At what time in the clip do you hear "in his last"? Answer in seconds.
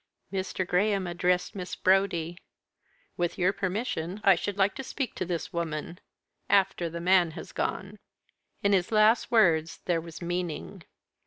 8.63-9.29